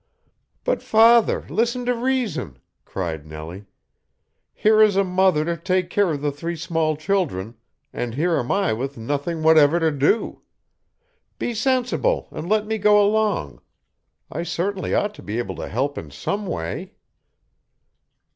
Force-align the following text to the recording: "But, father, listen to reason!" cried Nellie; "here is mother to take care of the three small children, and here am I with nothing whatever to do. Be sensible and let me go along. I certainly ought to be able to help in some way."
"But, 0.63 0.81
father, 0.81 1.45
listen 1.47 1.85
to 1.85 1.93
reason!" 1.93 2.57
cried 2.85 3.27
Nellie; 3.27 3.65
"here 4.51 4.81
is 4.81 4.97
mother 4.97 5.45
to 5.45 5.55
take 5.55 5.91
care 5.91 6.09
of 6.09 6.21
the 6.21 6.31
three 6.31 6.55
small 6.55 6.97
children, 6.97 7.53
and 7.93 8.15
here 8.15 8.35
am 8.37 8.51
I 8.51 8.73
with 8.73 8.97
nothing 8.97 9.43
whatever 9.43 9.79
to 9.79 9.91
do. 9.91 10.41
Be 11.37 11.53
sensible 11.53 12.29
and 12.31 12.49
let 12.49 12.65
me 12.65 12.79
go 12.79 12.99
along. 12.99 13.61
I 14.31 14.41
certainly 14.41 14.95
ought 14.95 15.13
to 15.13 15.21
be 15.21 15.37
able 15.37 15.57
to 15.57 15.67
help 15.69 15.99
in 15.99 16.09
some 16.09 16.47
way." 16.47 16.93